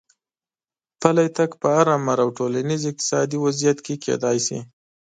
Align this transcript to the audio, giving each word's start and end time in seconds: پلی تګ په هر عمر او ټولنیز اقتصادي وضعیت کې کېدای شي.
پلی 1.01 1.27
تګ 1.37 1.49
په 1.61 1.67
هر 1.77 1.87
عمر 1.95 2.17
او 2.23 2.29
ټولنیز 2.37 2.81
اقتصادي 2.91 3.37
وضعیت 3.45 3.77
کې 3.85 3.95
کېدای 4.03 4.37
شي. 4.45 4.59